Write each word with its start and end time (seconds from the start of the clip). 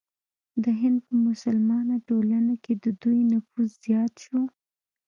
د 0.63 0.65
هند 0.81 0.99
په 1.07 1.13
مسلمانه 1.27 1.95
ټولنه 2.07 2.53
کې 2.63 2.73
د 2.83 2.85
دوی 3.01 3.19
نفوذ 3.31 3.69
زیات 3.85 4.13
شو. 4.23 4.41